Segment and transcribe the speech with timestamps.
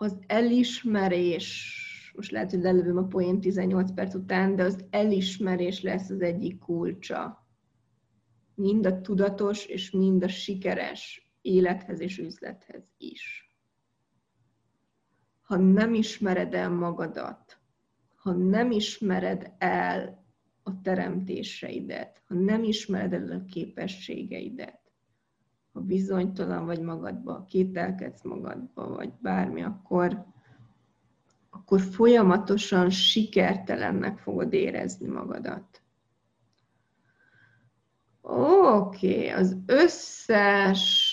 [0.00, 1.74] az elismerés,
[2.14, 6.58] most lehet, hogy lelövöm a poén 18 perc után, de az elismerés lesz az egyik
[6.58, 7.46] kulcsa.
[8.54, 13.52] Mind a tudatos és mind a sikeres élethez és üzlethez is.
[15.40, 17.60] Ha nem ismered el magadat,
[18.14, 20.24] ha nem ismered el
[20.62, 24.77] a teremtéseidet, ha nem ismered el a képességeidet,
[25.78, 30.24] ha bizonytalan vagy magadba, kételkedsz magadba, vagy bármi, akkor,
[31.50, 35.82] akkor folyamatosan sikertelennek fogod érezni magadat.
[38.20, 41.12] Oké, okay, az összes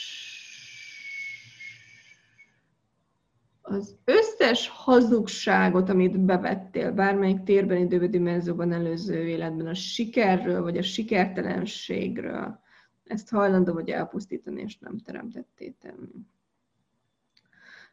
[3.61, 10.81] az összes hazugságot, amit bevettél bármelyik térben, időben, dimenzióban, előző életben, a sikerről, vagy a
[10.81, 12.63] sikertelenségről,
[13.05, 16.25] ezt hajlandó vagy elpusztítani, és nem teremtetté tenni.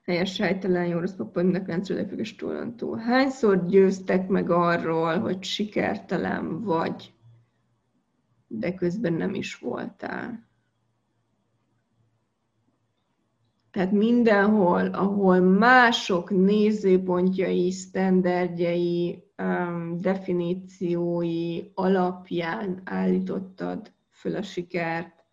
[0.02, 2.36] Helyes, helytelen, jó, rossz papa, rendszerűleg függés
[2.76, 2.96] túl.
[2.96, 7.14] Hányszor győztek meg arról, hogy sikertelen vagy,
[8.46, 10.50] de közben nem is voltál?
[13.70, 23.92] Tehát mindenhol, ahol mások nézőpontjai, sztenderdjei, um, definíciói alapján állítottad
[24.22, 25.24] föl a sikert,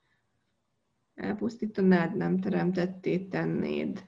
[1.16, 4.04] elpusztítanád, nem teremtetté tennéd,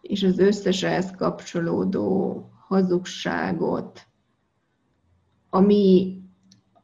[0.00, 4.06] és az összes ehhez kapcsolódó hazugságot,
[5.50, 6.20] ami,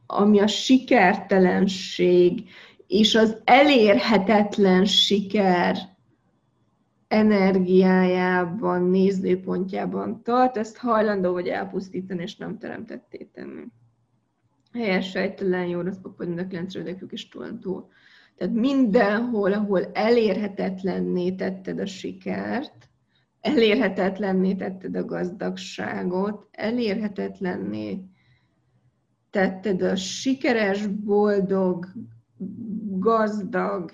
[0.06, 2.48] ami a sikertelenség
[2.86, 5.76] és az elérhetetlen siker
[7.08, 13.64] energiájában, nézőpontjában tart, ezt hajlandó vagy elpusztítani, és nem teremtetté tenni.
[14.72, 17.88] Helyes, sejtelen, jó, rossz, papad, mind a kilenc rövidekük is túl.
[18.36, 22.90] Tehát mindenhol, ahol elérhetetlenné tetted a sikert,
[23.40, 28.04] elérhetetlenné tetted a gazdagságot, elérhetetlenné
[29.30, 31.86] tetted a sikeres, boldog,
[32.98, 33.90] gazdag,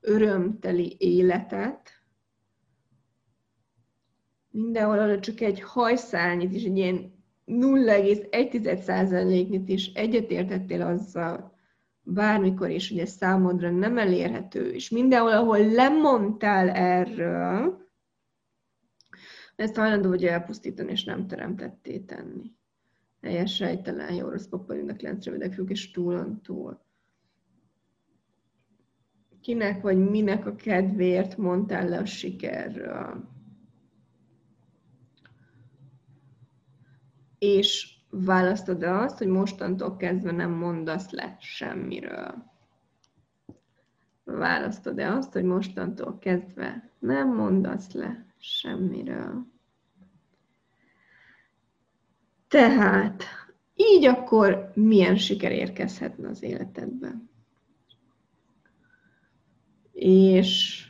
[0.00, 1.90] örömteli életet,
[4.50, 7.15] mindenhol arra csak egy hajszálnyit is, egy ilyen
[7.46, 11.54] 0,1%-nyit is egyetértettél azzal
[12.02, 17.84] bármikor is, hogy ez számodra nem elérhető, és mindenhol, ahol lemondtál erről,
[19.56, 22.54] ezt hajlandó vagy elpusztítani, és nem teremtetté tenni.
[23.22, 26.84] Helyes rejtelen, jó rossz papalinak, lenc függ, és túlon túl.
[29.40, 33.35] Kinek vagy minek a kedvéért mondtál le a sikerről?
[37.38, 42.54] És választod -e azt, hogy mostantól kezdve nem mondasz le semmiről.
[44.24, 49.46] Választod-e azt, hogy mostantól kezdve nem mondasz le semmiről.
[52.48, 53.22] Tehát
[53.74, 57.30] így akkor milyen siker érkezhetne az életedben?
[59.92, 60.82] És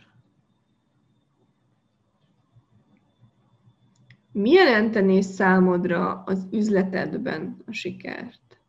[4.38, 8.60] Mi jelenteni számodra az üzletedben a sikert?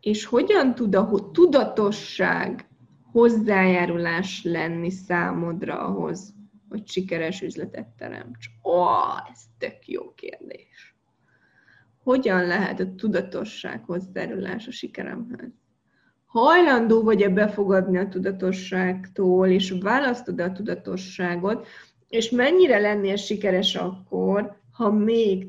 [0.00, 2.68] És hogyan tud a tudatosság
[3.12, 6.34] hozzájárulás lenni számodra ahhoz,
[6.68, 8.46] hogy sikeres üzletet teremts?
[8.62, 8.84] Ó,
[9.32, 10.96] ez tök jó kérdés.
[12.02, 15.65] Hogyan lehet a tudatosság hozzájárulás a sikeremhez?
[16.36, 21.66] Hajlandó vagy-e befogadni a tudatosságtól, és választod a tudatosságot,
[22.08, 25.46] és mennyire lennél sikeres akkor, ha még,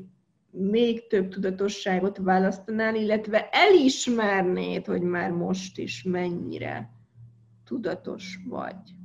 [0.50, 6.90] még több tudatosságot választanál, illetve elismernéd, hogy már most is mennyire
[7.64, 8.96] tudatos vagy.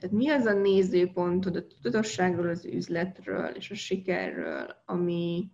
[0.00, 5.50] Tehát mi az a nézőpontod a tudatosságról, az üzletről és a sikerről, ami,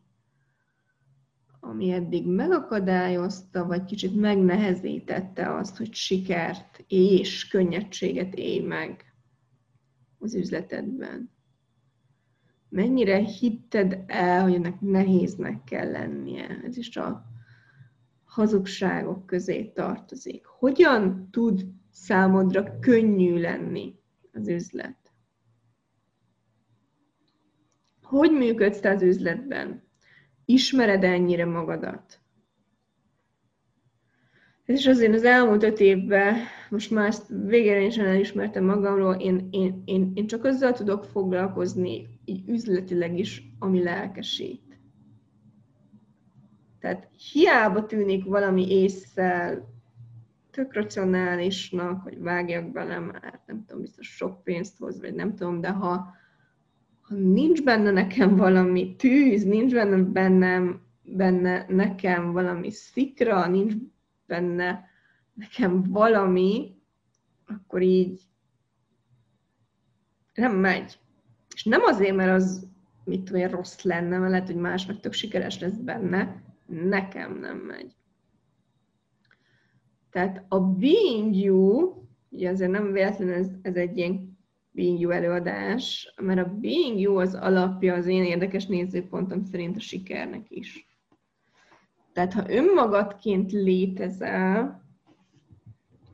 [1.68, 9.14] ami eddig megakadályozta, vagy kicsit megnehezítette azt, hogy sikert és könnyedséget élj meg
[10.18, 11.30] az üzletedben.
[12.68, 16.60] Mennyire hitted el, hogy ennek nehéznek kell lennie?
[16.64, 17.24] Ez is a
[18.24, 20.46] hazugságok közé tartozik.
[20.46, 23.94] Hogyan tud számodra könnyű lenni
[24.32, 25.12] az üzlet?
[28.02, 29.87] Hogy működsz te az üzletben?
[30.50, 32.20] Ismered ennyire magadat?
[34.64, 36.36] És azért az elmúlt öt évben,
[36.70, 42.08] most már ezt végére is elismertem magamról, én, én, én, én csak azzal tudok foglalkozni,
[42.24, 44.78] így üzletileg is, ami lelkesít.
[46.80, 49.68] Tehát hiába tűnik valami észszel
[50.50, 55.60] tök racionálisnak, hogy vágjak bele, mert nem tudom, biztos sok pénzt hoz, vagy nem tudom,
[55.60, 56.16] de ha,
[57.08, 63.74] ha nincs benne nekem valami tűz, nincs benne bennem, benne nekem valami szikra, nincs
[64.26, 64.84] benne
[65.34, 66.76] nekem valami,
[67.46, 68.20] akkor így
[70.34, 70.98] nem megy.
[71.54, 72.68] És nem azért, mert az
[73.04, 77.56] mit tudom én, rossz lenne, mert lehet, hogy másnak tök sikeres lesz benne, nekem nem
[77.56, 77.96] megy.
[80.10, 81.94] Tehát a Being You,
[82.28, 84.37] ugye azért nem véletlen ez, ez egy ilyen
[84.78, 89.80] Being You előadás, mert a Being You az alapja az én érdekes nézőpontom szerint a
[89.80, 90.86] sikernek is.
[92.12, 94.82] Tehát ha önmagadként létezel,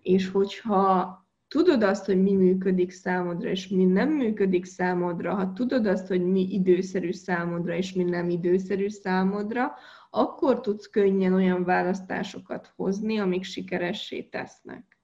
[0.02, 1.18] és hogyha
[1.48, 6.24] tudod azt, hogy mi működik számodra, és mi nem működik számodra, ha tudod azt, hogy
[6.24, 9.74] mi időszerű számodra, és mi nem időszerű számodra,
[10.10, 14.98] akkor tudsz könnyen olyan választásokat hozni, amik sikeressé tesznek.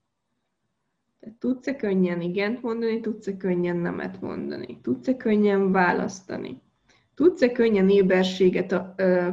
[1.38, 6.62] Tudsz-e könnyen igent mondani, tudsz-e könnyen nemet mondani, tudsz-e könnyen választani,
[7.14, 8.74] tudsz-e könnyen éberséget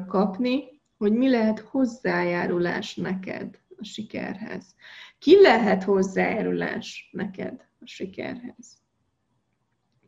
[0.07, 0.63] kapni,
[0.98, 4.75] hogy mi lehet hozzájárulás neked a sikerhez.
[5.19, 8.78] Ki lehet hozzájárulás neked a sikerhez?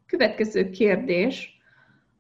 [0.05, 1.61] Következő kérdés,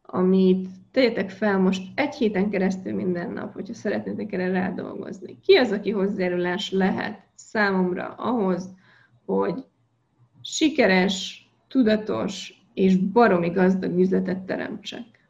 [0.01, 5.39] amit tegyetek fel most egy héten keresztül minden nap, hogyha szeretnétek erre rádolgozni.
[5.39, 8.77] Ki az, aki hozzájárulás lehet számomra ahhoz,
[9.35, 9.63] hogy
[10.41, 15.29] sikeres, tudatos és baromi gazdag üzletet teremtsek?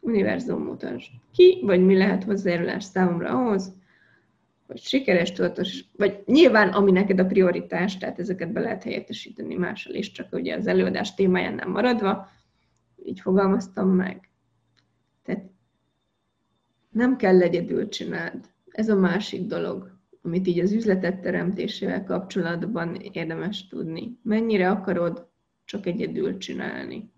[0.00, 1.10] Univerzum mutasd.
[1.32, 3.74] Ki vagy mi lehet hozzájárulás számomra ahhoz,
[4.66, 9.94] hogy sikeres, tudatos, vagy nyilván ami neked a prioritás, tehát ezeket be lehet helyettesíteni mással
[9.94, 12.28] is, csak ugye az előadás témáján nem maradva,
[13.04, 14.30] így fogalmaztam meg.
[15.22, 15.44] Tehát
[16.90, 18.44] nem kell egyedül csináld.
[18.70, 19.97] Ez a másik dolog,
[20.28, 24.18] amit így az üzletet teremtésével kapcsolatban érdemes tudni.
[24.22, 25.28] Mennyire akarod
[25.64, 27.12] csak egyedül csinálni?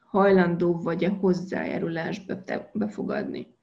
[0.00, 2.42] Hajlandó vagy a hozzájárulásba
[2.72, 3.54] befogadni?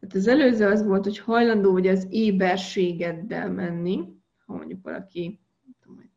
[0.00, 4.00] Tehát az előző az volt, hogy hajlandó vagy az éberségeddel menni,
[4.46, 5.40] ha mondjuk valaki,
[5.80, 6.10] tudom,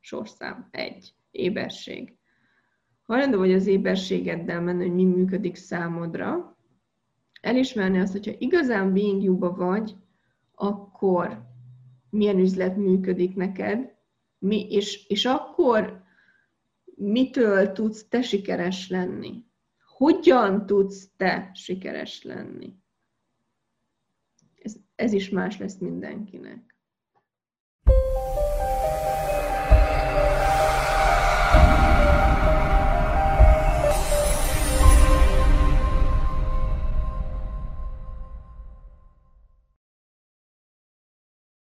[0.00, 2.16] sorszám, egy, éberség.
[3.02, 6.56] Hajlandó vagy az éberségeddel menni, hogy mi működik számodra,
[7.40, 9.96] elismerni azt, hogyha igazán being you vagy,
[10.56, 11.44] akkor
[12.10, 13.94] milyen üzlet működik neked,
[14.38, 16.04] mi, és, és akkor
[16.94, 19.44] mitől tudsz te sikeres lenni?
[19.96, 22.84] Hogyan tudsz te sikeres lenni?
[24.96, 26.75] ez is más lesz mindenkinek.